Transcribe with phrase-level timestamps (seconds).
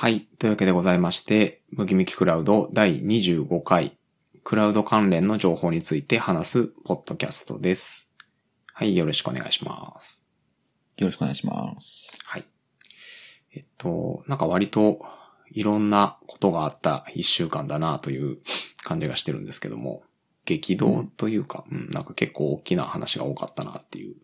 [0.00, 0.22] はい。
[0.38, 3.98] というわけでございまして、ムキムキクラウド第25回、
[4.44, 8.14] クラウド関連の情報について話すポッドキャストです。
[8.72, 8.96] はい。
[8.96, 10.26] よろしくお願いします。
[10.96, 12.10] よろしくお願いします。
[12.24, 12.46] はい。
[13.52, 15.04] えっと、なんか割と
[15.50, 18.38] いろんなことがあった一週間だなという
[18.82, 20.02] 感じがしてるんですけども、
[20.46, 24.14] 激動というか、うん、なんか結構大きな話が多かったなっていう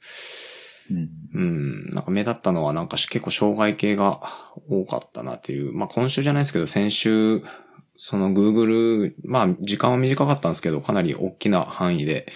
[0.90, 1.10] うん。
[1.34, 4.20] うん、なんか目立ったのはなんかし結構障害系が
[4.68, 5.72] 多かったなっていう。
[5.72, 7.42] まあ今週じゃないですけど、先週、
[7.96, 12.26] その Google、まあ時間は短かったんですけど、かなり大きな範囲で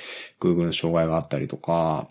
[0.41, 2.09] Google の障害があったりとか、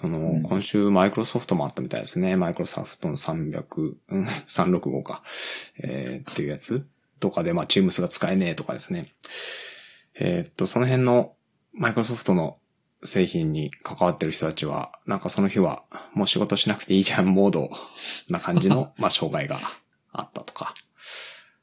[0.00, 2.36] その、うん今週マイクロソフトもあったみたいですね。
[2.36, 5.22] マイクロソフトの300、うん、365か、
[5.78, 6.86] えーっていうやつ
[7.20, 9.12] とかで、まあ Teams が使えねえとかですね。
[10.14, 11.34] えーっと、その辺の
[11.72, 12.58] マイクロソフトの
[13.04, 15.82] 製品に関わってる人たちは、なんかその日は
[16.14, 17.70] もう仕事しなくていいじゃんモード
[18.28, 19.58] な感じの、 まあ、障害が
[20.12, 20.74] あったとか。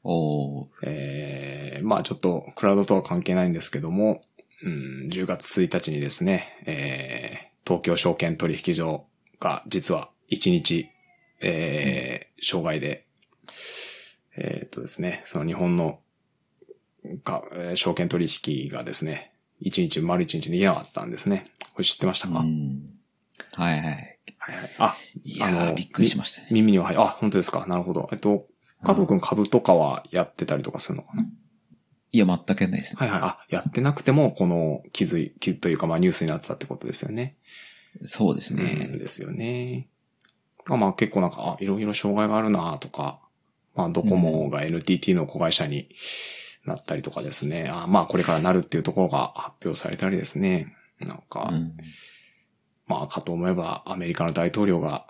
[0.02, 0.68] おー。
[0.82, 4.22] えー、まあちょっとクラウドとは関係ないんですけども、
[4.62, 9.06] うん、10月1日にですね、えー、東京証券取引所
[9.38, 10.88] が実は1日、
[11.40, 13.06] えー、障害で、
[14.36, 16.00] えーっとですね、その日本の
[17.24, 21.50] か、えー証券取引がですね、1日、丸1日できなかったんですね。
[21.74, 22.90] これ知ってましたか、うん。
[23.56, 23.82] はいはい。
[23.84, 24.70] はいはい。
[24.78, 26.48] あ、いやあのー、びっくりしましたね。
[26.50, 27.66] 耳には入あ、本当ですか？
[27.66, 28.08] なるほど。
[28.12, 28.46] えっと、
[28.82, 31.24] 加藤くん株とかはやってたりとかするのかな、
[32.12, 33.00] いや、全くやんないですね。
[33.00, 33.20] はいはい。
[33.22, 37.36] あ、やってなくても、この気づい、気というか、まあニュースになってたってことですよね。
[38.02, 38.88] そうですうんね。
[38.98, 39.88] ですよね。
[40.68, 43.20] あまあ結構なんか、あ、いろいろ障害があるなとか、
[43.74, 45.88] まあドコモが NTT の子会社に
[46.70, 47.70] なったりとかですね。
[47.72, 50.74] あまあこれからなるっていうところが発表されたりですね。
[51.00, 51.76] なんか、うん。
[52.86, 55.06] まあかと思えばアメリカの大統領が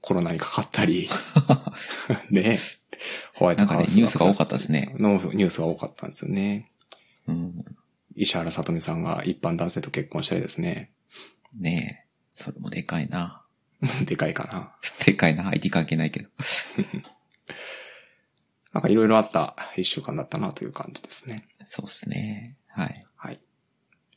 [0.00, 1.08] コロナにかかったり、
[2.30, 2.58] ね。
[3.34, 6.70] ホワイトハウスなんかねニュースが多かったですねのニュースが多かったんですよね。
[7.26, 7.64] うん。
[8.14, 10.92] 石原さとみさんが一般男性と結婚したりですね。
[11.58, 12.10] ねえ。
[12.30, 13.42] それもでかいな。
[14.04, 14.74] でかいかな。
[15.04, 15.48] でかいな。
[15.48, 16.30] IT 関係ないけど。
[18.76, 21.48] なんかいろいろあった一週間だったなという感じですね。
[21.64, 22.58] そうですね。
[22.68, 23.06] はい。
[23.16, 23.40] はい。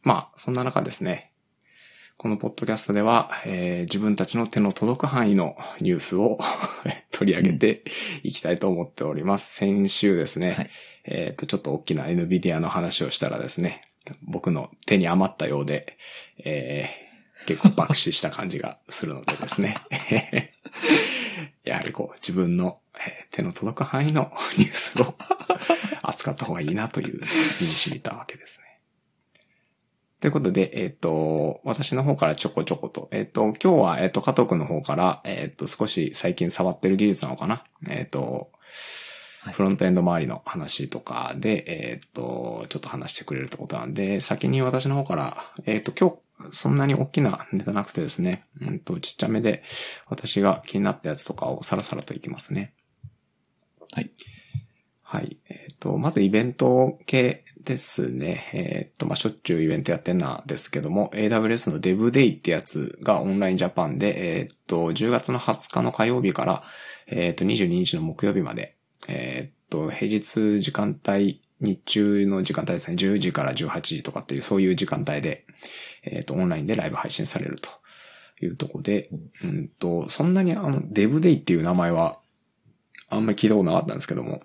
[0.04, 1.32] まあ、そんな中ですね。
[2.18, 6.40] このポッドキャストでは、えー自分たちの手の届く範囲のニュースを
[7.14, 7.86] 取り上げて
[8.24, 9.54] いきたいと思っております。
[9.54, 10.70] 先週ですね、はい
[11.06, 13.80] えっ、と、ちょっと大きな NVIDIA の話をしたらですね、
[14.24, 15.96] 僕の手に余ったようで、
[16.44, 17.10] えー
[17.46, 19.78] 結構爆死した感じがするのでですね。
[21.64, 25.16] やはりこう、自分の、えー手の届く範囲のニュースを
[26.02, 28.80] 扱った方がいいなという身に染みたわけですね。
[30.20, 37.64] ということで、えっ、と、私の方からちょこちょこと、えっ、と、今日は、えっ、と、加藤くんの方から、えっ、と、少し最近触ってる技術なのかな？
[37.88, 38.52] えっ、と、
[39.42, 46.18] はいフロントエンド周りの話とかで、えっ、と、ちょっと話してくれるってことなんで、先に私の方から、えっ、と、今日、
[46.52, 49.64] そんなに大きなネタなくてですね、うんと、ちっちゃめで、
[50.08, 52.74] 私が気になったやつとかをさらさらといきますね。
[53.94, 54.12] はい。
[55.02, 55.38] はい。
[55.50, 58.52] えっ、と、まずイベント系ですね。
[58.54, 66.64] えっ、と、まあ、しょっちゅうイベントやってんなですけども、AWS の DevDay ってやつがオンラインジャパンで、えっ、と、10月の20日の火曜日から、
[67.08, 68.76] えっ、と、22日の木曜日まで、
[69.08, 75.46] えっ、と、平日時間帯、日中の時間帯ですね、10時から18時とかっていう、そういう時間帯で、
[76.04, 77.70] えっ、と、オンラインでライブ配信されると
[78.42, 79.10] いうところで、
[79.44, 82.20] うんと、そんなにあの、DevDay っていう名前は、
[83.10, 84.42] あんまり聞いたことなかったんですけども、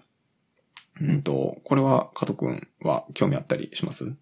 [1.00, 4.14] うんと、これは、加藤くんは興味あったりします？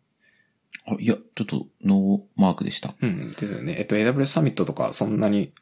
[0.86, 2.94] あいや、ちょっとノーマークでした。
[3.00, 3.76] うん、ですよね。
[3.78, 5.52] えっと、AWS サミットとか、そんなに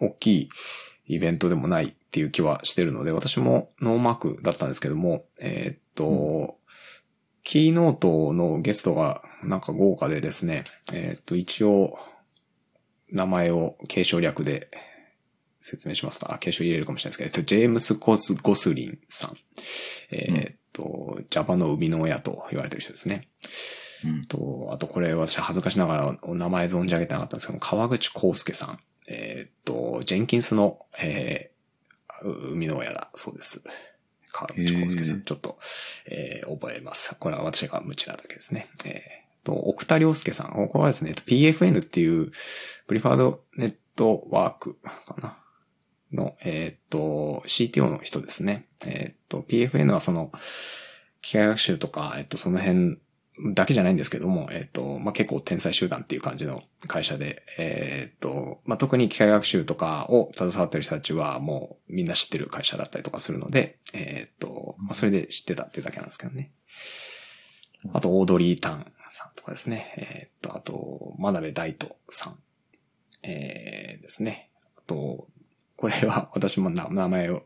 [0.00, 0.48] 大きい
[1.06, 6.57] イベントでもないっていう気はしてるので、私もノーマークだったんですけども、えっと、
[7.48, 11.98] キーノートのゲストがなんか豪華でですね、えっと、一応、
[13.10, 14.68] 名前を継承略で
[15.62, 19.38] 説明しますと、あ、継承入れるかもしれないですけど、えっと、ジェームス・ゴスゴスリンさん。
[20.10, 23.28] えっと、Java の生みの親と言われてる人ですね。
[24.04, 24.24] うん。
[24.26, 28.78] と、あとこれ私恥ずかしながらお名前存じ上げてなかったんですけど、川口康介さん。
[29.08, 33.62] えーっと、ジェンキンスの、えー、生みの親だそうです。
[34.46, 35.22] 川口康介さん。
[35.22, 35.58] ちょっと、
[36.06, 37.16] えー覚えます。
[37.18, 38.68] これは私が無知なだけですね。
[38.84, 40.50] えーと、奥田良介さん。
[40.50, 42.32] これはですね、PFN っていう、
[42.86, 44.76] プリファードネットワーク
[45.06, 45.38] かな。
[46.12, 48.66] の、えーっと、CTO の人ですね。
[48.86, 50.32] えーっと、PFN はその、
[51.20, 52.98] 機械学習とか、えっと、その辺
[53.54, 66.52] だけじゃないんですけども、えっ、と、まあ、結構天才集団っていう感じの会社で、えっ、と、まあ、特に機械学習とかを携わってる人たちはもうみんな知ってる会社だったりとかするので、えっ、と、まあ、それで知ってたっていうだけなんですけどね。
[67.92, 69.94] あと、オードリー・タンさんとかですね。
[69.96, 72.38] えっ、と、あと、真鍋大斗さん。
[73.22, 74.50] えー、ですね。
[74.76, 75.28] あと、
[75.76, 77.44] これは私も名前を、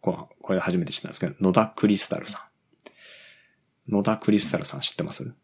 [0.00, 2.47] これ初めて知ったんですけど、野田クリスタルさん。
[3.88, 5.34] 野田クリスタルさん知ってます？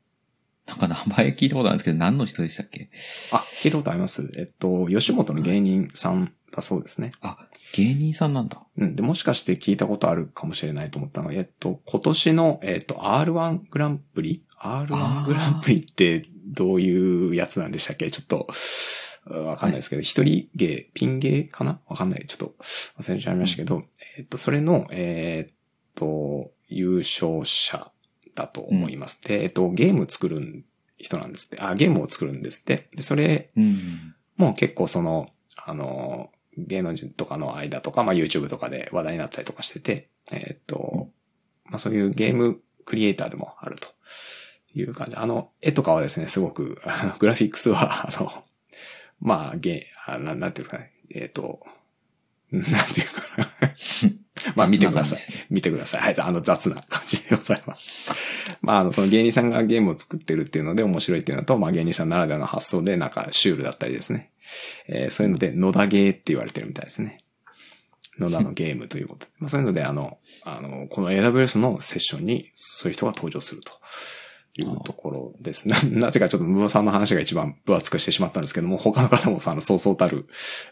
[0.66, 2.90] なんか名前聞いたことあるんですけど、何の人でしたっけ？
[3.32, 7.12] あ、聞いたことありますえっと、吉本の芸人さんだそうですね。
[7.20, 7.36] あ、
[7.74, 8.64] 芸人さんなんだ。
[8.78, 8.96] うん。
[8.96, 18.10] で、もしかして聞いたことあるかもしれないと思ったのが、えっと、今年の、えっと、R1 グランプリ ?R1 グランプリってどういうやつなんでしたっけ？
[18.10, 18.48] ちょっと、
[19.26, 21.80] わかんないですけど、一、はい、人芸、ピン芸かな？
[21.88, 22.26] わかんない。
[22.26, 22.54] ちょっと
[23.00, 23.84] 忘れちゃいましたけど、うん、
[24.18, 25.54] えっと、それの、えっ
[25.94, 27.90] と、優勝者
[28.34, 29.20] だと思います。
[29.22, 30.64] うん、で、えっと、ゲーム作る
[30.98, 31.60] 人なんですって。
[31.60, 32.88] あ、ゲームを作るんですって。
[32.94, 33.50] で、それ、
[34.36, 41.08] もう結構その、あの、芸能人とかの間とか、まあ YouTube とかで話題になったりとかしてて、えっと、
[41.64, 43.88] まあそういうゲームクリエイターでもあると
[44.74, 45.16] いう感じ。
[45.16, 48.44] あの、絵とかはですね、すごく、 あのグラフィックスは、あの、
[49.20, 51.64] まあ、ゲー、ななんていうんですかね、えっ、と、
[52.50, 53.74] なんていうかな。
[54.56, 55.18] まあ見てください。
[55.50, 56.00] 見てください。
[56.00, 58.12] はい、あの雑な感じでございます。
[58.62, 64.30] まあ、あの、その芸人さんがゲームを作ってるっていうので面白いっていうのと、まあ芸人さんならではの発想でなんかシュールだったりですね。
[64.88, 67.18] えー、そういうので、野田ゲーって言われてるみたいですね。
[68.18, 69.32] 野田のゲームということで。
[69.38, 73.72] まあそういうので、あの、あの、この AWS のセッションにそういう人が登場すると。
[74.56, 80.26] いうところですな、 なぜかちょっとムボさんの話が一番分厚くしてしまったんですけども、他の方もさ、あの、そうそうたる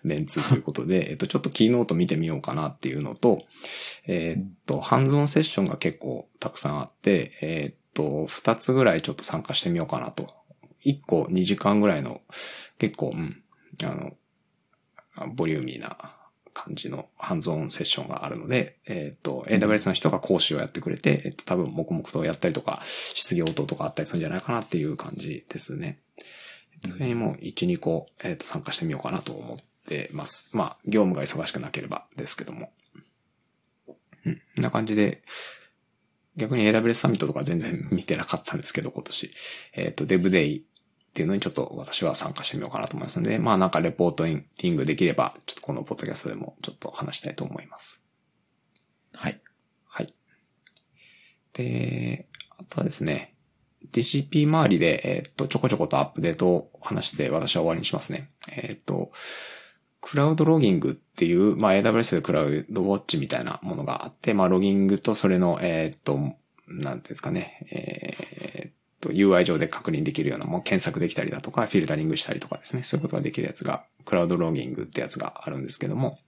[0.04, 3.42] メンツということで、えっと、ちょっとキーノート見てみようかなっていうのと、
[4.06, 10.28] えー、っと、ハンズオンセッションが結構たくさんあって、えー、っと、二つぐらいちょっと参加してみようかなと。
[10.84, 12.20] 一個2時間ぐらいの、
[12.78, 13.42] 結構、うん、
[13.82, 14.12] あの、
[15.34, 16.16] ボリューミーな
[16.52, 25.98] 感じのハンズオンセッションがあるので、えっ、ー、と、AWS の人が講師をやってくれて、えっ、ー、と、多分黙々とやったりとか、質疑応答とかあったりするんじゃないかなっていう感じですね。
[26.88, 29.58] それにも1、2個、えっ、ー、と、参加してみようかなと思っ
[29.88, 30.50] てます。
[30.52, 32.72] まあ、業務が忙しくなければですけども。
[34.26, 34.34] うん。
[34.34, 35.22] こんな感じで、
[36.36, 39.30] 逆に AWS サミットとか全然見てなかったんですけど、今年。
[39.74, 40.62] えっ、と、DevDay
[41.12, 48.02] っていうのにちょっと私は参加してみようかなと思いますので、まあなんかレポートインティングできれば、ちょっとこのポッドキャストでもちょっと話したいと思います。
[49.12, 49.38] はい。
[49.86, 50.14] はい。
[51.52, 53.34] で、あとはですね、
[53.92, 58.30] DCP 周りで、えっ、と、ちょこちょことアップデートを話して私は終わりにしますね。
[58.50, 59.12] えっ、と、
[60.00, 66.18] クラウドロギングっていう、まあ AWS でクラウドウォッチみたいなものがあって、まあロギングとそれの、えっ、と、
[66.68, 76.18] なんですかね、えー、と UI 上で確認できるようなも検索できたりだとか、フィルタリングしたりとかですね、そういうことができるやつが、クラウドローギングってやつがあるんですけども、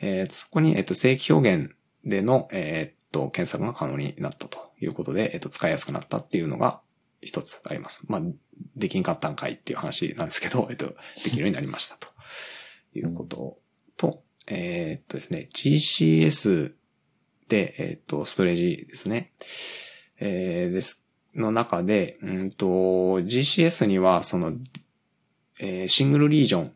[0.00, 1.74] えー、そこに、えっ、と、正規表現
[2.04, 6.80] での、えっ、と、検索が可能になったということで、えっ、と、使いやすくなったっていうのが
[7.20, 8.02] 一つあります。
[8.08, 8.22] まあ、
[8.74, 12.08] できんかったんかいっていう話なんですけど、 えっ、と、できるようになりましたと
[12.94, 13.58] いうこと
[13.98, 16.72] と、えっ、とですね、GCS
[17.48, 19.32] で、えっ、と、ストレージですね。
[20.20, 21.03] えー、です
[21.34, 22.66] の中で、うんと、
[23.20, 24.52] GCS には、その、
[25.58, 26.72] えー、シングルリージョン、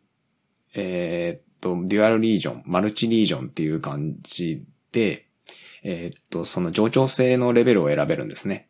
[0.75, 5.25] えー、っと、デュアルリージョン、マルチリージョンっていう感じで、
[5.83, 8.67] えー、っと、その上長性のレベルを選べるんですね。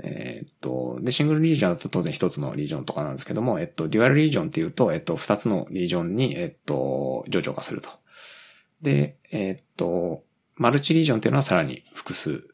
[0.00, 7.90] えっと、で、シングルリージョンだと当然一つのリージョンとかなんですけども、えっと、デュアルリージョンっていうと、えっと、二つのリージョンに、えっと、上長化すると。
[8.80, 10.22] で、えっと、
[10.54, 12.48] マルチリージョンっていうのはさらに複数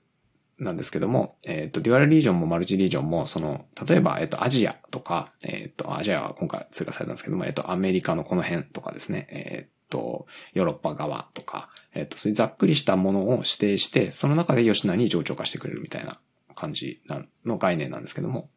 [0.65, 16.19] なんですけども、えっ、ー、と、デュアルリージョンもマルチリージョンも、その、例えば、えっ、ー、と、アジアとか、えっ、ー、と、アジアは今回追加されたんですけども、えっ、と、アメリカのこの辺とかですね、えっ、と、ヨーロッパ側とか、えっ、と、そういうざっくりしたものを指定して、その中で吉野に上長化してくれるみたいな
[16.55, 17.01] 感じ
[17.45, 18.49] の概念なんですけども、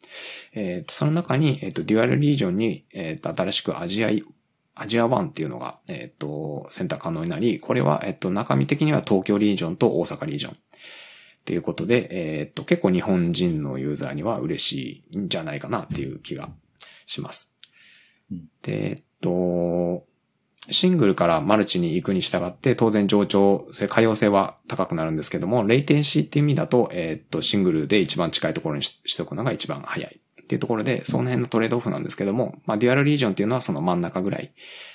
[0.54, 4.10] えっ、と、その中に、えっ、と、デュアルリージョンに、えっ、と、新しくアジア
[4.80, 10.58] アジア1っていうのが、えっ、と、選択可能になり、これは、えっ、と、中身的には東京リージョンと大阪リージョン。
[11.48, 16.50] っていうことで、えー、っと、結構日本人のユーザーには嬉しいんじゃないかなっていう気が
[17.06, 17.56] します。
[18.64, 20.06] で、えっと、
[20.70, 30.20] シングルからマルチに行くに従って、当然上長性、可用性は高くなるんですけども、レイテンシーっていう意味だと、えー、っと、シングルで一番近いところにしておくのが一番早い。
[30.42, 34.52] っていうところで、その辺のトレードオフなんですけども、まあ、デュアルリージョンっていうのはその真ん中ぐらい。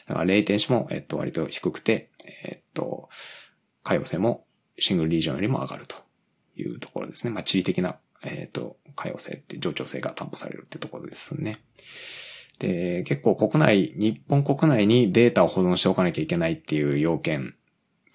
[0.07, 2.11] だから、レイテンシも、えっと、割と低くて、
[2.45, 3.09] えっと、
[3.83, 4.45] 可用性も
[4.79, 5.97] シングルリージョンよりも上がると
[6.57, 7.33] いうところですね。
[7.33, 11.61] まあ、地理的な、えっ、と、可用性って、冗長性が担保されるってところですね。
[12.59, 17.55] で、結構国内、日本国内にデータを保存しておかなきゃいけないっていう要件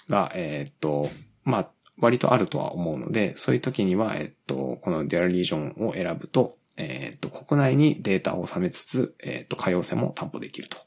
[0.10, 1.10] が、えっ、と、
[1.44, 10.78] まあ、割とあるとは思うので、そういう時には、えっ、と、このデアリージョンを選ぶと、えっ、と、国内にデータを収めつつ、えっ、と、可用性も担保できると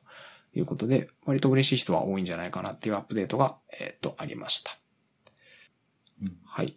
[0.54, 4.71] いうことで、割と嬉しい人は多いんじゃないかなっていうアップデートが、えっ、と、ありました。
[6.23, 6.76] うんはい。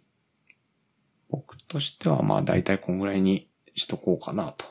[1.36, 4.64] 僕としては、まあ、大体こんぐらいにしとこうかなと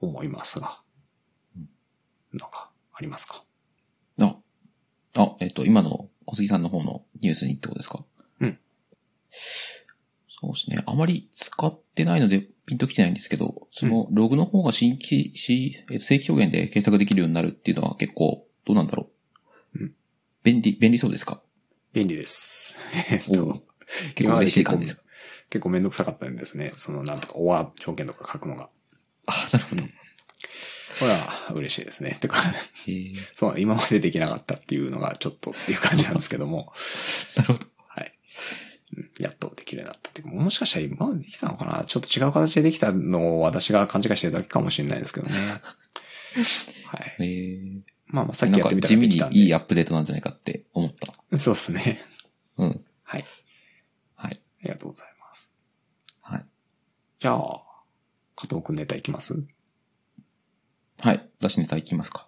[0.00, 0.80] 思いますが
[1.56, 1.68] うん。
[2.38, 3.44] なんか、ありますか？
[4.20, 4.36] あ、
[5.16, 8.04] あ、えっ、と、今の小杉さんの方のニュースにってことですか？
[8.40, 8.58] うん。
[10.40, 10.82] そうですね。
[10.86, 19.08] あまり使ってないのでピンときてないんですけど、そのログの方が新規、し、えっと正規表現で検索できるようになるっていうのは結構、どうなんだろ
[19.74, 19.78] う？
[19.80, 19.94] うん
[20.44, 21.42] 便利、便利そうですか？
[21.92, 22.76] 便利です。
[23.10, 23.62] えっと、
[24.14, 25.02] 結構嬉しい感じですか？
[25.50, 26.72] 結構めんどくさかったんですね。
[26.76, 28.68] その、なんとか、オア条件とか書くのが。
[29.26, 29.82] あ、なるほど。
[29.82, 32.18] これは嬉しいですね。
[32.20, 32.38] てか、
[33.34, 36.72] そう、今までできなかったっていうのがちょっとっていう感じなんですけども、
[37.36, 37.66] なるほど。
[37.86, 38.12] はい。
[38.96, 40.34] うんやっとできるようになったっていうか。
[40.34, 41.84] もしかしたら今までできたのかな？
[41.84, 45.34] ちょっと違う形でできたのを私が勘違いしてるだけかもしれないですけどね。
[46.86, 47.16] はい。
[47.20, 49.38] えー、まあまあさっきやってみた地味にらできたんで。
[49.38, 51.36] いいアップデートなんじゃないかって思った。
[51.36, 52.02] そうですね。
[52.56, 52.84] うん。
[53.02, 53.24] はい。
[54.16, 54.40] はい。
[54.62, 55.17] ありがとうございます。
[57.20, 57.22] はい。
[57.22, 57.62] じゃあ、
[58.36, 59.44] 加藤くんネタいきます？
[61.00, 61.28] はい。
[61.40, 62.26] 私ネタいきますか。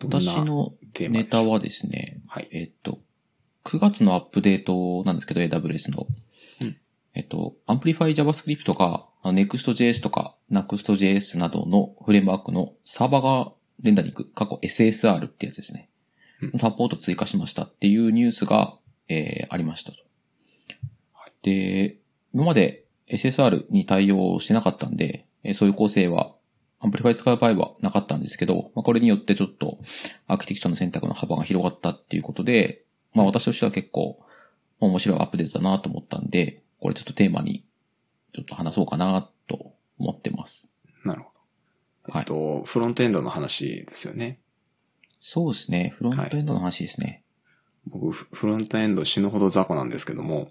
[0.00, 0.74] どんな私の
[1.10, 2.48] ネタはですね、はい。
[2.52, 3.00] えっと、
[3.64, 6.06] 9月のアップデートなんですけど、AWS の。
[6.60, 6.76] うん
[7.14, 13.52] えっと、Amplify JavaScript か、あの Next.js とか Next.js などのフレームワークのサーバー側
[13.82, 15.88] レンダリング、過去 SSR ってやつですね。
[16.42, 18.76] うんサポート追加しましたっていうニュースが、
[19.08, 19.98] えーありましたと。
[21.42, 21.96] で、
[22.32, 26.34] 今まで SSR に対応してなかったんで、えーそういう構成は
[26.80, 29.78] Amplify 使う場合はなかったんですけど、まあ、これによってちょっと
[30.26, 32.84] アーキテクチャの選択の幅が広がったっていうことで、
[33.14, 34.20] まあ私としては結構
[34.80, 37.64] 面白いアップデートだなと思ったんで、これちょっとテーマに
[38.34, 40.68] ちょっと話そうかなと思ってます。
[41.04, 41.30] なるほ
[42.06, 42.12] ど。
[42.12, 44.38] はいえっと、フロントエンドの話ですよね。
[45.20, 45.92] そうですね。
[45.96, 47.22] フロントエンドの話ですね。
[47.86, 50.50] 僕、フフロントエンド死ぬほど雑魚なんですけども、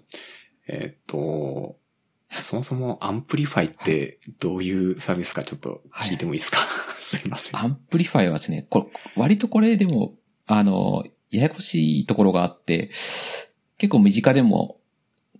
[0.66, 1.76] えっと、
[2.42, 6.58] そもそも Amplify ってどういうサービスかちょっと聞いてもいいですか、
[6.96, 7.60] すいません。
[7.60, 10.14] Amplify はですね、これ、割とこれでも、
[10.46, 12.90] あの、ややこしいところがあって、
[13.78, 14.78] 結構身近でも、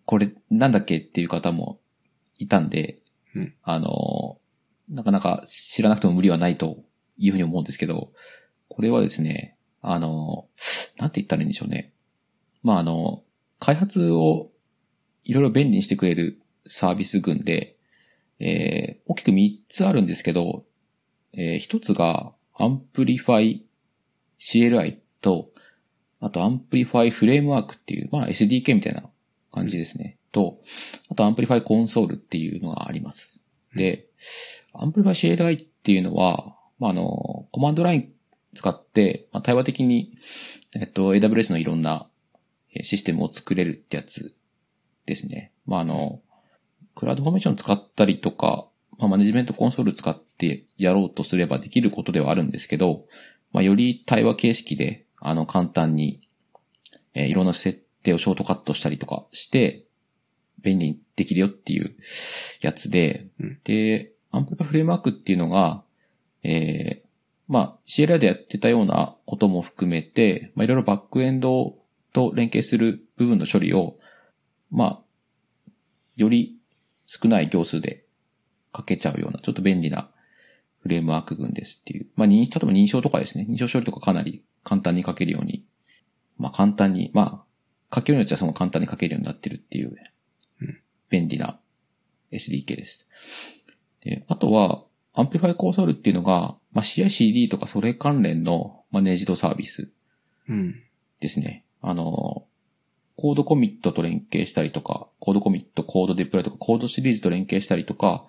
[0.05, 1.79] これなんだっけっていう方も
[2.39, 2.99] いたんで、
[3.35, 4.39] うんあの、
[4.89, 6.83] なかなか知らなくても無理はないと
[7.19, 8.13] いうふうに思うんですけど、
[8.69, 10.47] これはですね、あの、
[10.97, 11.93] なんて言ったらいいんでしょうね。
[12.63, 13.23] まあ、あの、
[13.59, 14.51] 開発を
[15.25, 17.77] いろいろ便利にしてくれるサービス群で、
[18.39, 20.65] えー大きく3つあるんですけど、
[21.33, 23.63] えー一つが Amplify
[24.39, 25.51] CLI と、
[26.21, 29.03] あと Amplify Framework っていう、まあ SDK みたいな
[29.53, 30.19] 感じですね。
[30.33, 30.59] と、
[31.11, 33.43] あと Amplify Console っていうのがあります。
[33.75, 34.07] で、
[34.75, 38.13] Amplify CLI っていうのは、まあ、あの、コマンドライン
[38.55, 40.13] 使って、まあ、対話的に、
[40.75, 42.09] えっと、AWS のいろんな
[42.83, 44.35] システムを作れるってやつ
[45.07, 45.53] ですね。
[45.67, 46.21] まあ、あの、
[46.99, 48.67] クラウドフォーメーション使ったりとか、
[48.99, 53.05] まあ、マネジメントコンソール使ってやろうとすればできることではあるんですけど、
[53.53, 56.21] まあ、より対話形式で、あの、簡単に、
[57.15, 59.85] えーいろんな設定をショートカットしたりとかして、
[60.61, 61.95] 便利にできるよっていう
[62.63, 63.61] やつで、うん。
[63.63, 65.85] で、 Amplify フレームワークっていうのが、
[66.43, 67.09] えー
[67.47, 71.77] まあ、CLI でやってたようなことも含めて、まあ、いろいろバックエンド
[72.13, 73.97] と連携する部分の処理を、
[74.71, 75.01] まあ、
[76.17, 76.58] より
[77.09, 78.05] 少ない行数で
[78.77, 80.11] 書けちゃうような、ちょっと便利な
[80.83, 82.07] フレームワーク群ですっていう。
[82.15, 83.47] まあ、認例えば認証とかですね。
[83.49, 85.65] 認証処理とかかなり簡単に書けるように、
[86.37, 87.45] まあ、簡単に、ま
[87.91, 89.97] あ、書けるようになっちゃその簡単に書けるようになってるっていう
[90.61, 91.59] うん、便利な
[92.31, 93.09] SDK です。
[94.03, 94.85] で、あとは、
[95.15, 99.91] Amplify Console っていうのが、まあ、CI/CD とかそれ関連のマネージドサービス
[100.49, 100.83] うん。
[101.21, 101.65] ですね。
[101.81, 102.47] あの、
[103.21, 108.25] コードコミットと連携したりとか、コードコミット、コードデプロイとか、コードシリーズと連携したりとか、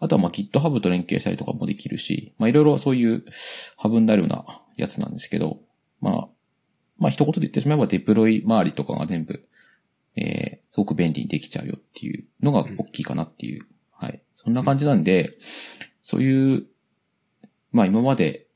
[0.00, 3.24] あとはまあ GitHub と連携したりとかもできるし、まあいろいろそういう
[3.78, 5.60] ハブになるようなやつなんですけど、
[6.02, 6.28] まあ、
[6.98, 9.48] まあ一言で言ってしまえばデプロイ周りとかが全部、
[10.16, 13.66] えー、すごく便利にできちゃうよっていうのが大きいかなっていう。
[13.92, 14.22] はい。
[14.36, 15.38] そんな感じなんで、
[16.02, 16.66] そういう、
[17.72, 18.46] まあ今まで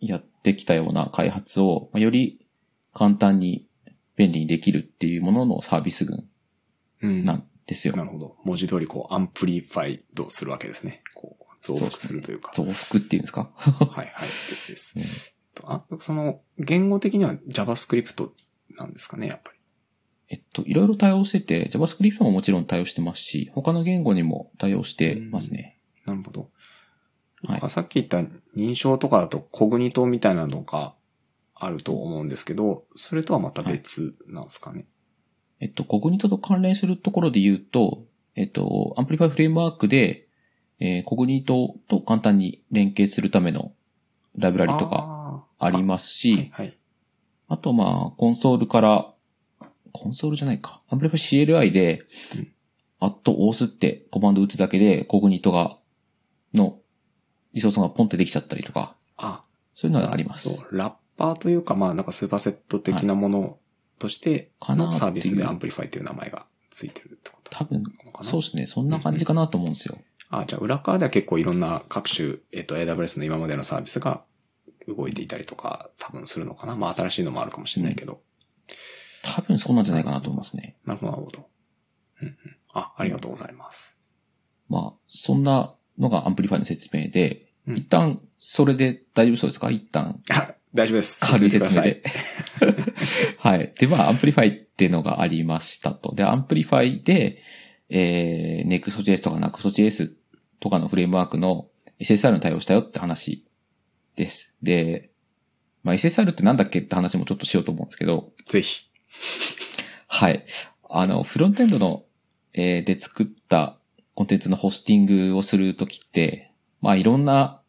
[0.00, 2.46] やってきたような開発を、まあより
[2.94, 3.67] 簡単に
[4.18, 6.28] 便利にできるっていうもののサービス群
[7.02, 7.24] うん。
[7.24, 7.96] なんですよ。
[7.96, 8.36] なるほど。
[8.44, 11.02] 文字通りこう、 amplified するわけですね。
[11.14, 12.50] こう、増幅するというか。
[12.52, 13.50] 増幅っていうんですか？
[13.56, 14.26] はいはい。
[14.26, 14.92] ですです。
[14.96, 15.04] うん
[15.64, 18.30] あ、その、言語的には JavaScript
[18.76, 19.58] なんですかね、やっぱり。
[20.28, 25.78] えっと、いろいろ対応してて、JavaScript ももちろん対応してますし、他の言語にも対応してますね。
[26.06, 26.50] なるほど。
[27.46, 28.18] はいさっき言った
[28.56, 30.94] 認証とかだと Cognito みたいなのが
[31.58, 34.86] あると思うんですけど、それとはまた別なんですかね？
[35.60, 38.04] えっと、コグニトと関連するところで言うと、
[38.36, 40.28] えっと、 Amplify フレームワークで、
[40.78, 43.72] えー Cognito と簡単に連携するための
[44.36, 46.78] ライブラリとかあありますし、はいはい。
[47.48, 49.12] あと、まあ、コンソールから、
[49.92, 50.82] コンソールじゃないか。
[50.88, 52.04] Amplify CLI で
[52.36, 52.52] うん、
[53.00, 55.78] アット押すってコマンド打つだけで、 Cognito が、
[56.54, 56.78] の
[57.54, 59.42] リソースがポンってできちゃったりとか、あ、
[59.74, 60.64] そういうのがあります。
[60.70, 63.58] ラッパーというか、まあなんかスーパーセット的なもの
[63.98, 67.82] としてサービスで Amplify という名前がついてるってこと多分、
[68.22, 68.66] そうですね。
[68.66, 69.98] そんな感じかなと思うんですよ。
[70.30, 74.22] あ、じゃあ裏側では結構いろんな各種、えっ、と、AWS の今までのサービスが
[74.86, 76.76] 動いていたりとか、多分するのかな？
[76.76, 78.20] まあ新しいのもあるかもしれないけど。
[79.22, 80.76] 多分そうなんじゃないかなと思いますね。
[80.86, 81.48] なるほど、なるほど。
[82.22, 82.36] うんうん。
[82.74, 83.98] あ、ありがとうございます。
[84.68, 89.70] まあ、そんなのが Amplify の説明で、うん一旦、それで大丈夫そうですか？
[89.70, 91.20] 一旦、あ、 大丈夫です。
[91.20, 91.76] 軽説。
[91.78, 92.02] 明で。
[93.38, 93.72] はい。
[93.78, 96.14] で、まあ、 Amplify っていうのがありましたと。
[96.14, 97.42] で、 Amplify で、
[97.88, 100.12] えー、Next.js とか Nuxt.js
[100.60, 101.68] とかのフレームワークの
[102.00, 103.44] SSR に対応したよって話
[104.16, 104.56] です。
[104.62, 105.10] で、
[105.82, 108.88] まあ、SSR ってなんだっけって話もちょっとしようと思うんですけど、ぜひ。
[110.06, 110.44] はい。
[110.90, 112.04] あの、フロントエンドの、
[112.54, 113.78] えーで作った
[114.14, 117.60] コンテンツのホスティングをするときって、まあいろんな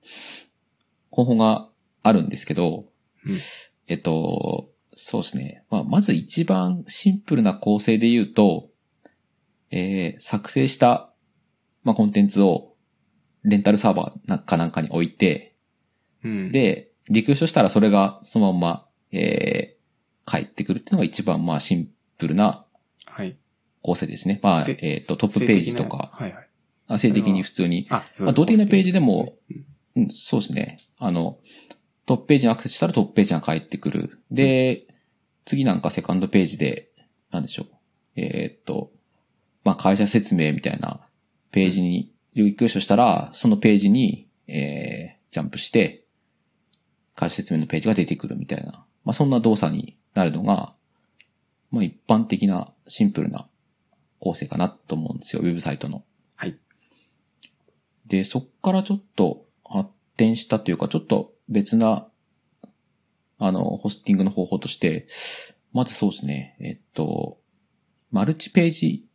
[1.12, 1.69] 方法が
[2.04, 2.86] あるんですけど、
[3.26, 3.38] うん
[3.88, 5.64] えっと、そうですね。
[5.70, 8.70] まあ、まず一番シンプルな構成で言うと、
[9.72, 11.12] えー作成した、
[11.84, 12.74] まあ、コンテンツを
[13.44, 15.56] レンタルサーバーなんかなんかに置いて、
[16.24, 22.66] うん、で、リクエストしたらそれがそのまま、えー、返ってくるっていうのが一番まあシンプルな
[23.06, 23.38] はい。
[23.82, 24.40] 構成ですね。
[24.44, 26.50] まあ、せえっ、と、トップページとか、はいはい。
[26.88, 29.36] あ性的に普通に、あ、まあ動的なページでも
[29.96, 30.78] うんうん、そうですね。
[30.98, 31.40] あの、
[32.10, 34.20] トップページにアクセスしたらトップページが返ってくる。
[34.32, 34.88] で、
[35.46, 36.90] 次なんかセカンドページで、
[37.30, 37.68] なんでしょう。
[38.16, 38.92] えっ、と、
[39.64, 41.02] まあ、会社説明みたいな
[41.52, 46.08] ページにリクエストしたら、そのページに、えー、ジャンプして、
[47.14, 48.84] 会社説明のページが出てくるみたいな。
[49.06, 50.74] まあ、そんな動作になるのが、
[51.70, 53.48] まあ、一般的なシンプルな
[54.20, 55.44] 構成かなと思うんですよ。
[55.44, 56.04] ウェブサイトの。
[56.36, 56.58] はい。
[58.08, 62.08] で、そっからちょっと発展したというか、ちょっと別な、
[63.40, 65.08] あの、ホスティングの方法として、
[65.74, 67.40] まずそうですね、えっと、
[68.12, 69.06] マルチページ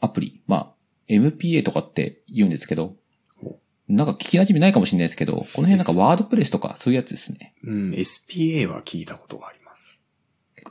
[0.00, 0.42] アプリ。
[0.46, 0.74] まあ、
[1.08, 2.94] MPA とかって言うんですけど
[3.42, 7.54] ほ、なんか聞き馴染みないかもしれないですけど、この辺なんかワードプレスとかそういうやつですね。
[7.64, 10.04] うん、SPA は聞いたことがあります。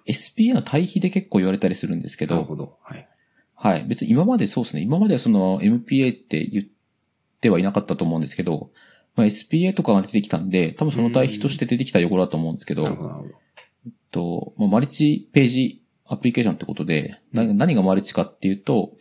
[0.07, 2.77] SPA の対比で結構言われたりするんですけど、なるほど。
[2.81, 3.07] はい。
[3.55, 3.85] はい。
[3.87, 4.81] 別に今までそうですね。
[4.81, 6.65] 今まではその MPA って言っ
[7.41, 8.71] てはいなかったと思うんですけど、
[9.19, 13.33] まあ、SPA とかが出てきたんで、多分その対比として出てきた用語だと思うんですけど、なるほど、なるほど。
[14.11, 18.93] と、まあ、マルチページアプリケーションってことで、な何がマルチかっていうと、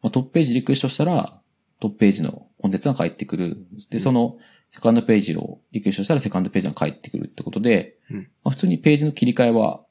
[0.00, 1.38] まあ、トップページリクエストしたら、
[1.80, 3.58] トップページのコンテンツが返ってくる。
[3.90, 4.38] で、その、
[4.70, 9.82] セカンドページをリクエストしたらセカンドページが返ってくるってことで、うんまあ、普通にページの切り替えは、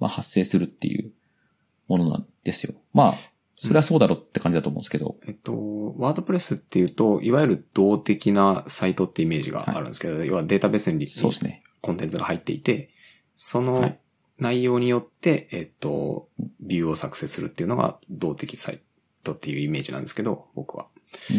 [0.00, 1.12] まあ、発生するっていう
[1.88, 2.74] ものなんですよ。
[2.94, 3.14] まあ、
[3.58, 11.62] それはそうだろうって感じだと思うんですけど、えっと、ワードプレスっていうと、いわゆる動的なサイトってイメージがあるんですけど、要はデータベースにそうですね。
[11.80, 12.90] コンテンツが入っていて、
[13.34, 13.98] そのはい
[14.38, 16.28] 内容によって、えっと、
[16.60, 18.80] ビューを作成するっていうのが動的サイ
[19.24, 20.88] トっていうイメージなんですけど、僕は。
[21.30, 21.36] うん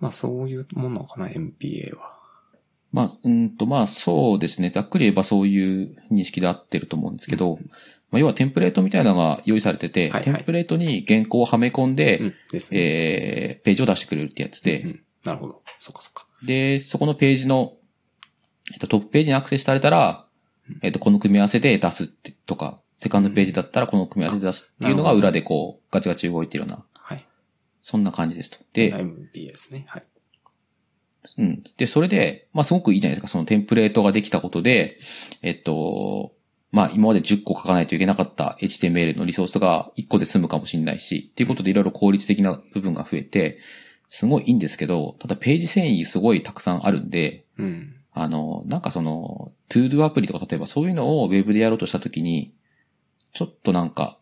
[0.00, 2.17] まあそういうものかな、MPA は。
[2.92, 4.70] まあ、うんと、まあそうですね。
[4.70, 7.58] ざっくり言えばそういう認識で合ってると思うんですけど、
[8.10, 12.80] まあ、要はテンプレートみたいなのが用意されてて、はいはいテンプレートに原稿をはめ込んで、うん、ですね。
[12.80, 15.62] えー、ページを出してくれるってやつで、うん、なるほど。
[15.78, 16.26] そっかそっか。
[16.42, 17.74] で、そこのページの、
[18.72, 20.26] えっと、トップページにアクセスされたら、
[20.82, 27.26] えっと、この組み合わせで出すってとか、セカンドページだったらこの組み合わせで出すっていうのが裏でこう、ガチガチ動いてるような、はい。
[27.82, 28.58] そんな感じですと。
[28.72, 28.92] で、
[29.54, 29.84] すね。
[29.88, 30.04] はい。
[31.36, 31.62] うん。
[31.76, 33.28] で、それで、まあ、すごくいいじゃないですか。
[33.28, 34.98] そのテンプレートができたことで、
[35.42, 36.32] えっと、
[36.70, 43.58] まあ、今まで10個書かないといけなかった HTML のリソースが1個で済むかもしれないし、っていうことでいろいろ効率的な部分が増えて、
[44.08, 47.94] すごいいいんですけど、ただページ遷移すごいたくさんあるんで、うん。
[48.12, 52.52] あの、なんかその、トゥードゥアプリとか例えばそういうのをウェブでやろうとしたときに、
[53.32, 54.18] ちょっとなんか、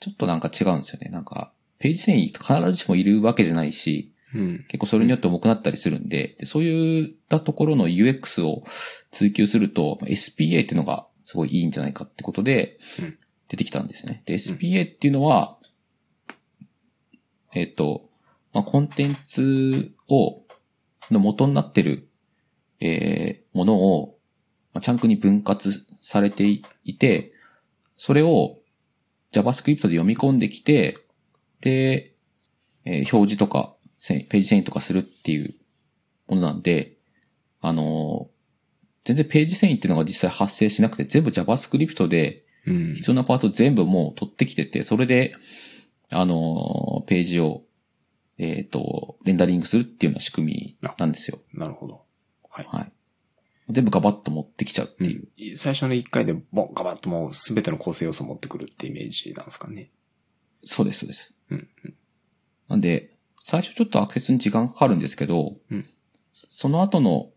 [0.00, 1.10] ちょっとなんか違うんですよね。
[1.10, 4.64] なんか、ページ遷移必ずしもいるわけじゃないし、うん。
[4.68, 8.64] 結構それによって重くなったりするんで、でそういったところの UX を
[9.10, 13.18] 追求すると、SPA っていうのがすごいいいんじゃないかってことでうん、
[13.48, 14.22] 出てきたんですね。
[14.26, 15.58] で、SPA っていうのは、
[17.54, 18.08] えっ、と、
[18.52, 20.42] まあ、コンテンツを、
[21.10, 22.08] の元になってる、
[22.80, 24.18] えーものを、
[24.74, 26.44] まあ、チャンクに分割されて
[26.84, 27.32] いて、
[27.96, 28.58] それを
[29.32, 30.98] JavaScript で読み込んできて、
[31.60, 32.14] で、
[32.84, 33.75] えー表示とか、せ
[34.14, 35.54] ページ遷移とかするっていう
[36.28, 36.96] ものなんで、
[37.60, 38.36] あのー
[39.04, 42.94] 全然ページ遷移っていうのが実際発生しなくて、全部 JavaScript でうん。
[42.94, 45.36] 必要なパーツを全部もう取ってきてて、それで、
[46.10, 47.62] あのーページを、
[48.38, 51.38] えっ、と、レンダリングするっていうような仕組みなんですよ。
[51.54, 52.02] なるほど。
[52.50, 52.66] はい。
[52.68, 52.92] はい。
[53.70, 55.56] 全部ガバッと持ってきちゃうっていう。
[55.56, 59.90] 最初の一回でボンガバッともうすべての構成要素を持ってくるってイメージなんですかね。
[60.62, 61.34] そうです、そうです。
[61.50, 61.68] うん
[62.68, 63.15] なんで、
[63.48, 65.84] 最初ちょっとアクセスに時間かかるんですけど、うん
[66.32, 67.30] その後の、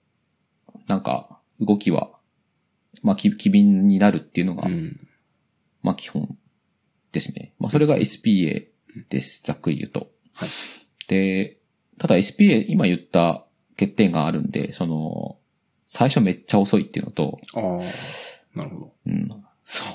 [0.88, 2.10] なんか、動きは、
[3.02, 5.08] まあ、き機敏になるっていうのが、うん。
[5.84, 6.38] まあ、基本
[7.14, 7.54] ですね。
[7.60, 8.66] まあ、それが SPA
[9.10, 9.42] です。
[9.44, 10.10] ざっくり言うと。
[10.34, 10.50] はい
[11.08, 11.58] で、
[11.98, 15.38] ただ SPA、今言った欠点があるんで、その、
[15.86, 18.94] 最初めっちゃ遅いっていうのと、ああ、なるほど。
[19.06, 19.30] うん。
[19.64, 19.88] そう。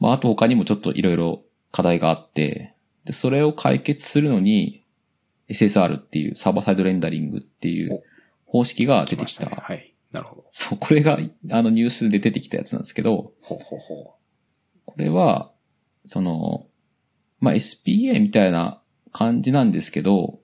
[0.00, 4.79] まあ、あと他にもちょっといろいろ課題があって、で、それを解決するのに、
[5.50, 8.02] SSR っていうサーバーサイドレンダリングっていう
[8.46, 9.46] 方式が出てきた。
[9.46, 9.56] 来ましたね。
[9.60, 9.94] はい。
[10.12, 10.44] なるほど。
[10.50, 11.18] そう、これが、
[11.50, 14.14] あのニュースで出てきたやつなんですけど、ほうほうほ
[14.86, 15.52] これは、
[16.04, 16.66] その、
[17.38, 18.82] まあ、SPA みたいな
[19.12, 20.40] 感じなんですけど、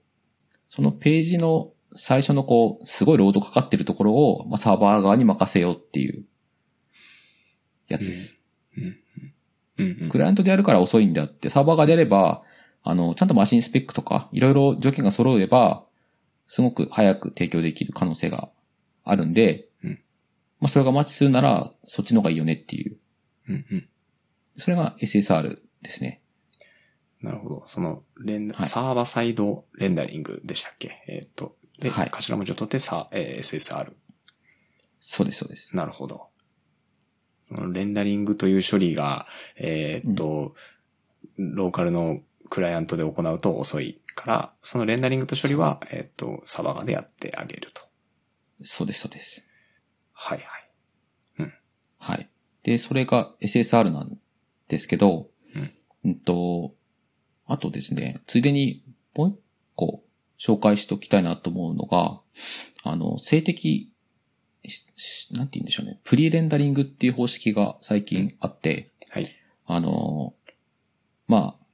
[0.71, 6.25] そのページの最初のこう、すごいロードかかってるところを、まあ、サーバー側に任せようっていう
[7.89, 8.41] やつです。
[8.77, 8.81] う。
[8.81, 8.97] うん。
[9.79, 10.03] うん。
[10.03, 10.09] うん。
[10.09, 12.43] クライアントでやるから遅いんであって、サーバー側でやれば、
[12.89, 15.85] あの、ちゃんとマシンスペックとか、いろいろ条件が揃えば、
[16.49, 18.49] すごく早く提供できる可能性が
[19.05, 20.01] あるんで、うん
[20.61, 22.97] まあ、それがマッチするなら、そっちの方がいいよねっていう。
[23.49, 23.67] うん。
[23.71, 23.89] うん。
[24.57, 26.21] それが SSR ですね。
[27.21, 27.65] なるほど。
[27.69, 31.03] その、レンダ、はいサーバーサイドレンダリングでしたっけ？
[31.09, 31.57] えーっと。
[31.81, 33.93] で、はい頭文字を取ってさ、えー SSR。
[35.01, 35.75] そうです、そうです。
[35.77, 36.29] なるほど。
[37.43, 40.55] そのレンダリングという処理が、えーっと、
[41.39, 47.83] ローカルのクライアントで行うと遅いから、そのレンダリングと処理は、えーっと、サーバー側でやってあげると。
[48.63, 49.47] そうです、そうです。
[50.13, 50.67] はいはい。
[51.99, 52.31] はい。
[52.63, 54.17] で、それが SSR なん
[54.69, 55.29] ですけど、
[56.05, 56.75] うん、と、
[57.47, 59.39] あとですね、ついでにもう一
[59.75, 60.05] 個
[60.39, 62.21] 紹介しておきたいなと思うのが、
[62.85, 63.93] あの、静的、
[65.33, 66.01] なんて言うんでしょうね。
[66.05, 69.29] プリレンダリングっていう方式が最近あって、はい。
[69.67, 70.35] あの、
[71.27, 71.66] まあ、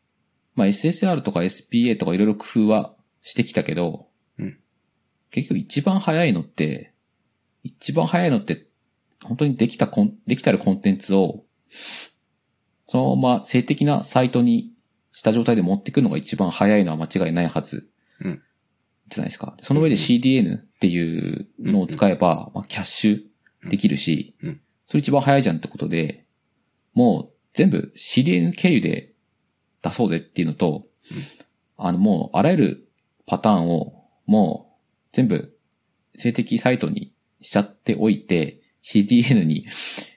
[0.54, 4.58] まあ SSR とか SPA とかいろいろ工夫はしてきたけど、うん。
[5.30, 6.92] 結局一番早いのって、
[7.62, 8.66] 一番早いのって、
[9.22, 11.44] 本当にできたコン、できたるコンテンツを、
[12.88, 14.72] そのまま静的なサイトに
[15.12, 17.88] した状態で持ってくるのが一番早いのは間違いないはず。
[18.20, 18.42] うん。
[19.08, 19.56] じゃないですか。
[19.62, 24.60] その上で CDN っていうのを使えば、まあ、キャッシュできるし、うん。
[24.86, 26.24] それ一番早いじゃんってことで、
[26.94, 29.11] もう全部 CDN 経由で
[29.82, 30.86] 出そうぜっていうのと、
[31.76, 32.88] あのもうあらゆる
[33.26, 35.56] パターンをもう全部
[36.16, 39.66] 静的サイトにしちゃっておいて、CDN に、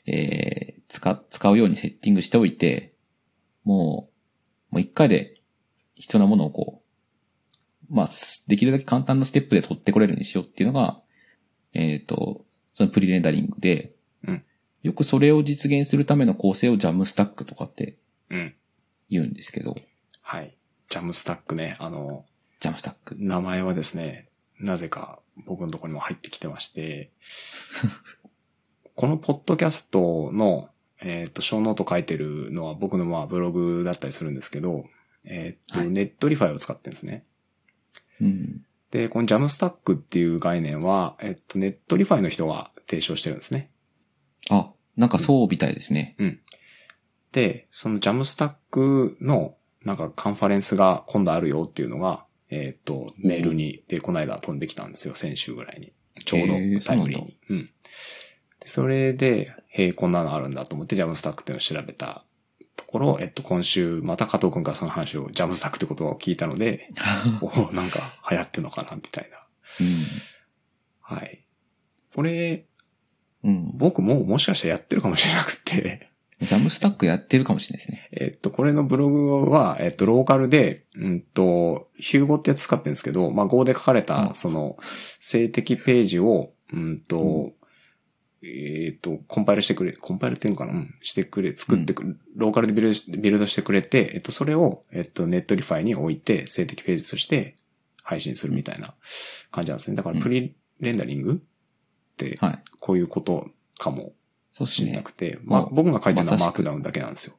[0.05, 2.93] えー、使、使うようにセッティングしておいて、
[3.63, 4.09] も
[4.71, 5.41] う、もう一回で
[5.95, 6.81] 必要なものをこ
[7.89, 10.99] う、まあ、すできるだけ簡単なステップで取ってこれるようにしようっていうのが、
[11.73, 13.93] えっ、と、そのプリレンダリングで、
[14.27, 14.43] うん
[14.83, 17.97] よくそれを実現するための構成を Jamstack とかって
[18.29, 18.55] うん。
[19.09, 19.75] 言うんですけど、
[20.21, 20.55] はい。
[20.89, 22.25] Jamstack ね、あの、
[22.59, 23.15] Jamstack。
[23.17, 27.11] 名前はですね、なぜか僕のところにも入ってきてまして、
[28.95, 30.69] このポッドキャストの、
[31.01, 34.85] えっ、と、ショーノート書いてるのは僕のまあブログだったりするんですけど、
[35.25, 37.25] えっ、と、はい Netlify を使ってるんですね。
[38.21, 38.65] うん。
[38.91, 43.69] で、この Jamstack っていう概念は、えっ、と、 Netlify の人が提唱してるんですね。
[44.49, 46.15] あ、なんかそうみたいですね。
[47.33, 55.93] で、そのジャムスタックのなんかカンファレンスが今度あるよっていうのが、えっ、と、メールに、で、この間飛んできたんですよ、先週ぐらいに。
[56.25, 57.37] ちょうどタイムリーに。
[57.49, 57.69] うん。
[58.59, 62.25] で、それで、へえ、こんなのあるんだと思って、ジャムスタックっていうのを調べた
[62.75, 66.89] ところ、えっと、今週、また加藤くんからその話を、ジャムスタックって言葉を聞いたので、
[67.41, 69.37] おなんか流行ってんのかな、みたいな。
[71.01, 71.45] はい。
[72.13, 72.65] これ、
[73.43, 73.51] うん。
[73.51, 73.71] うん。
[73.75, 76.09] 僕ももしかしたらやってるかもしれなくて、
[76.41, 78.09] Jamstack やってるかもしれないですね。
[78.11, 84.35] えっと、これのブログは、えっと、ローカルで、うんと、 Hugo ってやつ使ってるんですけど、まあ、Go で書かれうた、ん。
[84.35, 84.77] その、
[85.19, 87.53] 静的ページを、うんと、
[88.43, 90.73] えっと、コンパイルしてくれ、コンパイルっていうのかな？
[90.73, 97.55] うん、してくれ、作ってくる、ローカルでビルドしビルドしてくれて、えっと、それを、えっと、 Netlify に置いて、静的ページとして
[98.03, 98.93] 配信するみたいな
[99.49, 99.97] 感じなんですね。
[99.97, 100.21] だから、うん。
[100.21, 102.63] プリレンダリングって、はい。
[102.79, 104.11] こういうことかも
[104.55, 105.11] そうですねしれなく。
[105.11, 107.33] て、まあ、まあ僕が書いてるのはマークダウンだけなんですよ。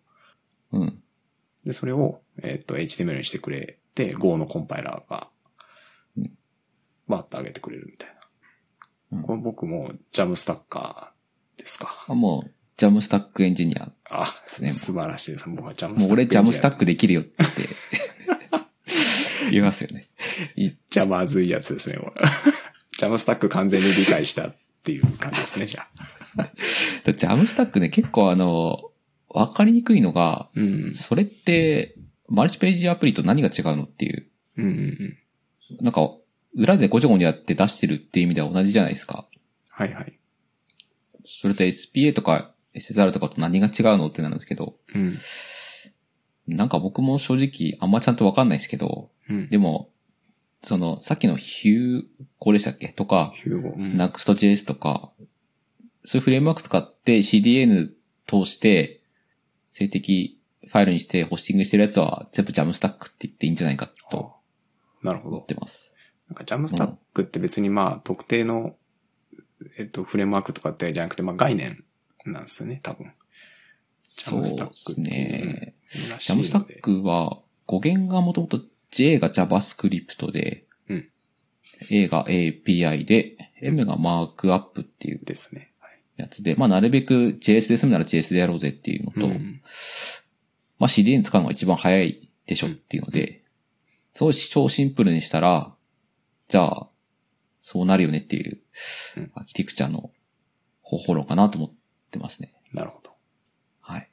[0.73, 1.03] うん。
[1.65, 5.29] で、それを、えっ、と、HTML にしてくれて、Go のコンパイラーが
[6.19, 6.31] うん、
[7.09, 9.19] バーッと上げてくれるみたいな。
[9.19, 12.05] うんこれ僕もジャムスタッカーですか。
[12.07, 13.91] あもう、ジャムスタックエンジニア。
[14.11, 15.49] あ、ね素晴らしいです。
[15.49, 16.09] 僕はジャムスタック。
[16.09, 17.35] もう俺ジャムスタックできるよって
[19.51, 20.07] 言いますよね。
[20.55, 21.99] 言っちゃまずいやつですね。
[22.99, 24.53] ジャムスタック完全に理解した
[24.87, 25.81] っていう感じですね、 じゃ
[26.37, 26.51] あ。
[27.03, 28.93] だジャムスタックね、結構あの、
[29.29, 30.95] わかりにくいのが、うん。
[30.95, 31.97] それって、
[32.29, 34.29] マルチページアプリと何が違うのっていう。
[34.57, 35.85] うんうんうん。
[35.85, 36.13] なんか、
[36.55, 39.27] 裏でごちょごちょやって出してるっていう意味では同じじゃないですか。
[39.71, 40.19] はいはい。
[41.27, 45.19] それと SPA とか SSR とかと何が違うのってなるんですけど、うん。
[46.47, 49.51] なんか僕も正直あんまちゃんとわかんないですけど、うん。
[49.51, 49.91] でも、
[50.63, 52.05] その、さっきのヒュー、
[52.39, 52.89] これでしたっけ？
[52.89, 53.69] とか、ヒューゴ。
[53.71, 54.01] うん。
[54.01, 55.13] Next.js とか、
[56.05, 57.91] そういうフレームワーク使って CDN
[58.27, 59.03] 通して、
[59.69, 64.35] 静的ファイルにしてホスティングしてるやつは全部ジャムスタックって言っていいんじゃないかと
[65.03, 65.47] なるほど思っ。
[65.47, 65.93] てます。
[66.29, 68.75] なんかジャムスタックって別にまあ特定の、
[69.79, 71.85] えっと、フレームワークとかってじゃなくて、まあ概念
[72.25, 73.13] なんですよね、多分。
[74.05, 75.75] ジャそうでムスタックすっていうね。
[76.11, 81.09] らしジャムスタックは、語源がもともと J が JavaScript で、うん
[81.91, 85.73] A が API で、M がマークアップっていうですね。
[85.79, 89.61] はいやつで、まあなるべく JS で済むなら JS でやろうぜっていうのと、うん
[90.79, 93.43] まあ CDN 使うのが一番早いでしょっていうので、
[94.13, 95.75] そう超シンプルにしたら、
[96.49, 96.89] じゃあ、
[97.61, 98.61] そうなるよねっていう
[99.17, 100.11] うん、アーキテクチャの
[100.83, 101.71] 方法論かなと思っ
[102.11, 102.55] てますね。
[102.73, 103.11] なるほど。
[103.81, 104.09] はい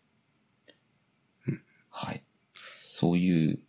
[1.47, 1.61] うん。
[1.89, 2.23] はい。
[2.63, 3.59] そういう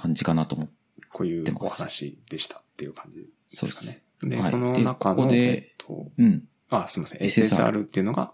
[0.00, 0.74] 感じかなと思って。
[1.12, 4.02] こういうお話でしたっていう感じそうですかね。
[4.22, 6.44] で、はいこの中の、でここでえっと、うん。
[6.70, 7.20] あ、すみません。
[7.22, 8.32] SSR っていうのが、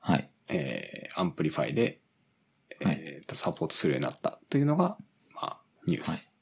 [0.00, 0.28] はい。
[0.48, 2.00] えー、 Amplify で、
[2.82, 4.98] はいえっと、サポートするようになったというのが、
[5.34, 6.34] まあ、ニュース。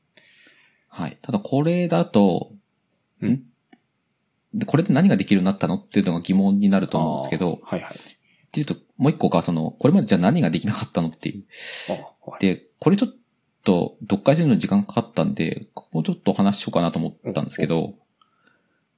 [0.89, 1.19] はい。
[1.23, 2.51] ただこれだと、
[3.21, 3.31] うん？
[3.31, 3.43] ん？
[4.55, 7.95] で、これで何ができるようになったのっていうのが疑問になると思うんですけど、はいはい。
[7.95, 7.97] っ
[8.51, 11.45] ていうと、もう一個が、その、これまでじゃあ何ができなかったのっていう。
[11.89, 13.17] あはいで、これちょっと、
[13.65, 17.95] 読解するのに時間かかったんで、ここちょっとお話ししようかなと思ったんですけど、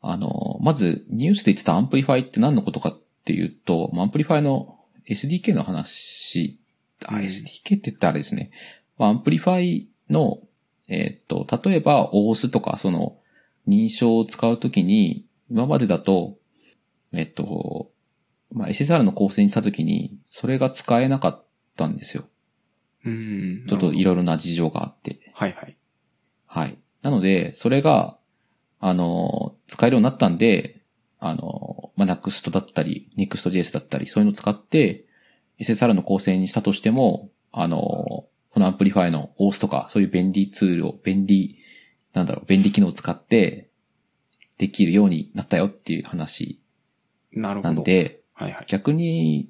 [0.01, 6.59] あの、まず、ニュースで言ってた Amplify って何のことかっていうと、まあ Amplify の SDK の話、
[7.07, 8.51] あ、うん SDK って言ったらあれですね。
[8.99, 10.41] まあ、 Amplify の、
[10.89, 13.17] えーっと、例えば Auth とか、その、
[13.67, 16.37] 認証を使うときに、今までだと、
[17.13, 17.91] えっと、
[18.53, 21.45] まあ、SSR の構成にしたときに、それが使えなかっ
[21.77, 22.25] たんですよ。
[23.05, 23.67] うん。
[23.69, 25.33] ちょっといろいろな事情があって。
[25.35, 25.77] はいはい。
[26.47, 26.79] はい。
[27.03, 28.17] なので、それが、
[28.81, 30.81] あの、使えるようになったんで、
[31.21, 35.05] あの、まあ、Next だったり、Next.js だったり、そういうのを使って、
[35.59, 41.59] SSR の構成にしたとしても、あの、このアンプリファイの OS とか、そういう便利ツールを、便利、
[42.13, 43.69] なんだろう、便利機能を使って、
[44.59, 46.61] できるようになったよっていう話
[47.33, 47.75] なるほど。
[47.75, 48.65] なんで、はいはい。
[48.67, 49.49] 逆に、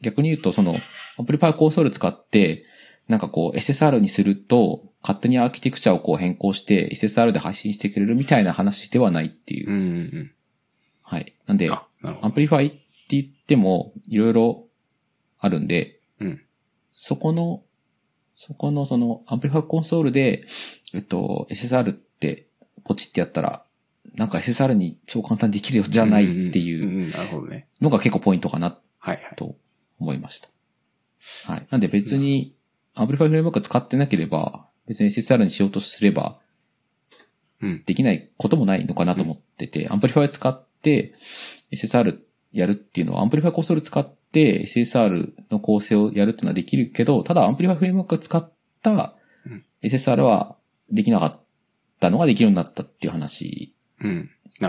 [0.00, 0.76] 逆に言うと、その、
[1.18, 2.64] Amplify コンソール使って、
[3.12, 9.70] なんかこう、SSR にすると、勝手にアーキテクチャをこう変更して、SSR で配信してくれるみたいな話ではないっていう。
[9.70, 10.32] うんうんうん。
[11.02, 11.34] はい。
[11.46, 11.70] なんで。
[11.70, 14.64] Amplify って言っても、いろいろ
[15.38, 16.42] あるんで、うん。
[16.90, 17.62] そこの、
[18.34, 20.46] そこのその、 Amplify コンソールで、
[20.94, 22.46] えっと、SSR って、
[22.82, 23.62] ポチってやったら、
[24.14, 27.66] なんか SSR に超簡単にできるよじゃないっていうんんんなるほどね。
[27.82, 28.78] のが結構ポイントかな。
[29.36, 29.54] と
[30.00, 30.48] 思いました。
[31.52, 31.66] はい。
[31.70, 32.54] なんで別に、
[32.94, 36.38] Amplify フレームワーク使ってなければ、別に SSR にしようとすれば、
[37.60, 37.82] うん。
[37.84, 41.14] できないこともないのかなと思ってて、 Amplify 使って
[41.70, 42.18] SSR
[42.52, 48.50] やるっていうのは、 Amplify Console 使って SSR の構成をやるっていうのはできるけど、ただ Amplify Framework 使っ
[48.82, 50.56] たうん SSR は
[50.90, 51.32] できなかっ
[52.00, 53.74] たのができるようになったっていう話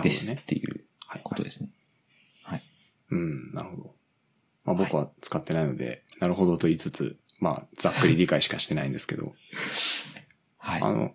[0.01, 0.37] ですっ。
[0.45, 1.21] ていうはい。
[1.23, 1.69] ことですね。
[2.43, 2.63] はい。
[3.11, 3.95] うん、なるほど。
[4.65, 9.33] まあ僕は使ってないので、なるほどと言いつつ、まあざっくり理解しかしてないんですけど、
[10.57, 10.81] はい。
[10.81, 11.13] あの、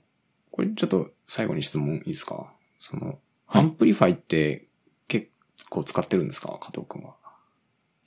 [0.51, 2.53] これちょっと最後に質問いいですか？
[2.79, 3.63] その、はい。
[3.63, 4.67] Amplify って
[5.09, 5.31] 結
[5.71, 6.59] 構使ってるんですか？
[6.61, 7.15] 加藤くんは。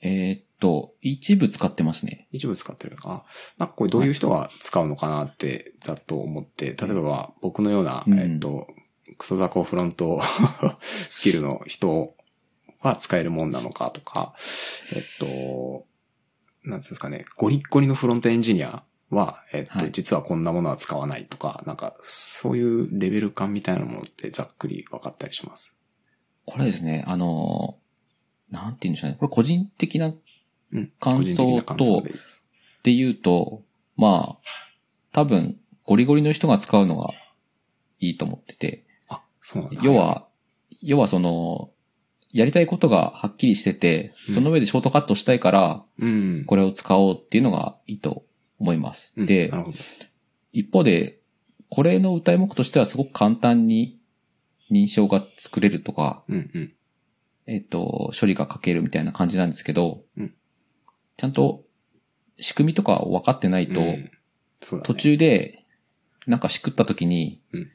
[0.04, 2.26] えーっと、一部使ってますね。
[2.32, 2.96] 一部使ってる。
[3.04, 3.24] あ、
[3.58, 8.18] なんかこれどういう人が使うのかなってざっと思って、例えば僕のような、うん。
[8.18, 8.68] えっと、
[9.18, 10.20] クソザコフロント
[10.80, 12.14] スキルの人
[12.80, 14.34] は使えるもんなのかとか、
[14.94, 15.86] えっと、
[16.64, 25.78] なんですかね、ゴリッゴリのフロントエンジニアは、えっと、はい実はこんなものは使わないとか、なんか、そういうレベル感みたいなものってざっくり分かったりします。
[26.44, 27.78] これですね、あの、
[28.50, 29.16] なんて言うんでしょうね。
[29.18, 30.12] これ個人的な
[30.72, 30.92] うん。
[31.00, 31.98] 感想と。
[31.98, 33.62] って言うと、
[33.96, 34.48] まあ、
[35.12, 37.10] 多分、ゴリゴリの人が使うのが
[38.00, 39.80] いいと思ってて、あ、そうなんだ。
[39.82, 40.26] 要は、
[40.82, 41.70] 要はその、
[42.32, 46.44] やりたいことがはっきりしてて、うんその上でショートカットしたいから、うん。
[46.46, 48.24] これを使おうっていうのがいいと
[48.58, 49.12] 思います。
[49.16, 49.52] うんで。
[50.52, 51.20] 一方で、
[51.68, 53.98] これの歌い目としてはすごく簡単に
[54.70, 56.72] 認証が作れるとか、うんうん。
[57.46, 60.34] えっ、と、処理が書けるみたいな感じなんですけど、うん
[61.18, 61.62] ちゃんと
[62.38, 64.10] 仕組みとか分かってないと、うんね
[64.84, 65.64] 途中で
[66.26, 67.70] なんかしくった時に、うん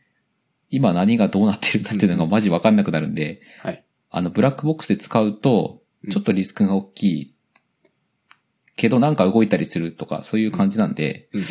[0.70, 3.86] 今何がどうなってるんだっていうのがマジ分かんなくなるんで、はい。
[4.10, 7.36] あの、ブラックボックスで使うとうん、ちょっとリスクが大きい、
[8.76, 11.40] けどなんか動いたりするとか、そういう感じなんで、うん。
[11.42, 11.46] うん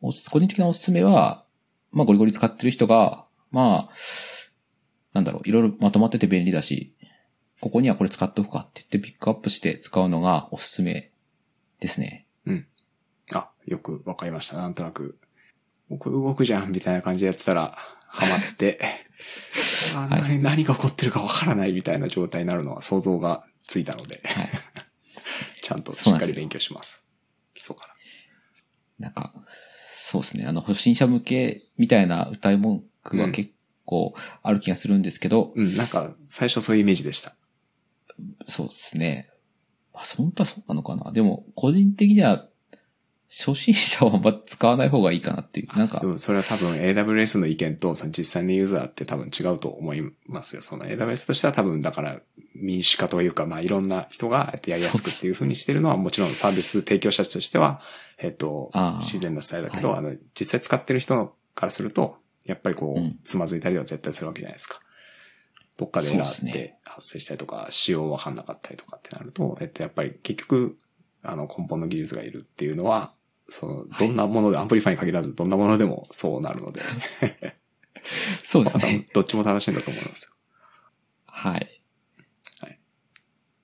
[0.00, 1.44] おす個人的なおすすめは、
[1.90, 3.94] まあゴリゴリ使ってる人が、まあ、
[5.12, 6.94] なんだろう、いろいろまとまってて便利だし、
[7.60, 11.10] ここにはこれ使っておくかって言ってピックアップして使うのがおすすめ
[11.80, 12.26] ですね。
[13.34, 14.58] あ、よくわかりました。
[14.58, 15.18] なんとなく、
[15.98, 19.07] これ動くじゃんみたいな感じでやってたら、ハマって、
[19.96, 24.48] あはい何何が起こってるかわからないみたいな状態になるのは想像がついたので、はい。
[25.62, 27.04] ちゃんとしっかり勉強します。
[27.54, 27.94] 基礎から。
[28.98, 30.46] なんか、そうですね。
[30.46, 33.52] あの、初心者向けみたいな歌い文句は結
[33.84, 37.36] 構ある気がするんですけど、うん、なんか、最初そういうイメージでした。
[38.46, 39.30] そうですね。
[39.92, 41.12] まあ、本当はそうなのかな。
[41.12, 42.48] でも、個人的には、
[43.30, 45.78] 初心者はあんま使わない方がいいかなっていう。
[45.78, 50.62] なんかで、もそれは多分 AWS の意見とその実際のユーザーって多分違うと思いますよ。
[50.62, 52.20] その AWS としては多分だから
[52.54, 57.82] 民主化というか、まあいろんな人がやりやすくっていう風にしてるのはもちろんサービス提供者としては、
[58.18, 64.80] えっと自然なスタイルだけど、はあの、実際使ってる人からすると、やっぱりこうつまずいたりは絶対するわけじゃないですか。
[65.76, 70.76] どっかでエラーって発生したりとか、仕様わかんなかったりとかってなると、えっと、やっぱり結局、
[71.22, 73.14] あの、根本の技術がいるっていうのは、
[73.48, 76.82] その、どんなもので、 Amplify に限らず、どんなものでもそうなるので、
[78.42, 79.08] そうですね。
[79.12, 80.30] どっちも正しいんだと思いますよ。
[81.26, 81.82] はい。
[82.60, 82.78] はい。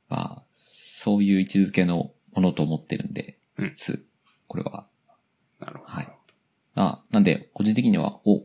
[0.08, 4.02] まあ、そういう位置づけのものと思ってるんで、うんす。
[4.48, 4.86] これは。
[5.60, 5.92] なるほど。
[5.92, 6.08] はい
[6.76, 8.44] あ、なんで、個人的には、おっ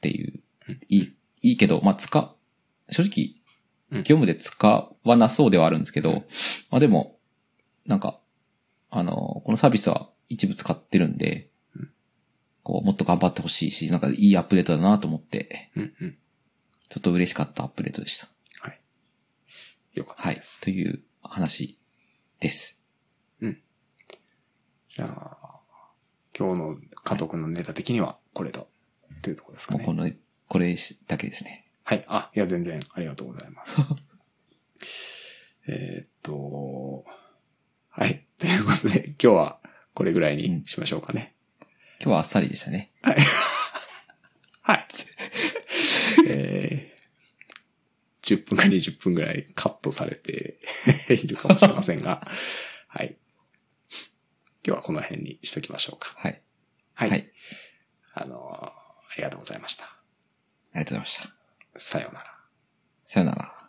[0.00, 2.34] ていううん、いい、いいけど、まあ、使、
[2.90, 3.34] 正直、
[3.90, 6.16] うん業務で使わなそうではあるんですけど、うん
[6.70, 7.18] まあでも、
[7.84, 8.18] なんか、
[8.90, 11.90] あの、このサービスは一部使ってるんで、うん
[12.62, 16.18] こう、もっと頑張ってほしいし、なんかいいアップデートだなと思って、うんうん。
[16.88, 18.28] ちょっと嬉しかったアップデートでした。
[18.60, 18.80] はい。
[19.94, 20.42] よかったはいで。
[20.42, 20.62] す。
[20.62, 21.78] という話
[22.40, 22.76] です。
[24.96, 25.60] じゃあ、
[26.34, 28.66] 今日の加藤くんのネタ的にはこれと、
[29.20, 29.84] というところですかね。
[29.84, 30.10] もうこの、
[30.48, 30.74] これ
[31.06, 31.66] だけですね。
[31.84, 32.04] はい。
[32.08, 33.78] あ、いや、全然ありがとうございます。
[35.68, 37.04] えーっと、
[37.90, 38.24] はい。
[38.38, 39.60] ということで、今日は
[39.96, 41.34] これぐらいにしましょうかね。
[42.02, 42.92] 今日はあっさりでしたね。
[43.00, 43.16] はい。
[44.60, 44.86] はい。
[46.28, 50.58] えー、10分か20分ぐらいカットされて
[51.08, 52.28] いるかもしれませんが、
[52.88, 53.16] はい。
[54.66, 56.12] 今日はこの辺にしときましょうか。
[56.16, 56.42] はい。
[56.92, 57.10] はい。
[57.10, 57.32] はい。
[58.12, 58.74] あの、あ
[59.16, 59.86] りがとうございました。
[59.86, 59.88] あ
[60.74, 61.80] りがとうございました。
[61.80, 62.26] さようなら。
[63.06, 63.65] さよなら。